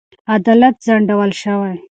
[0.35, 1.73] عدالت ځنډول شوی.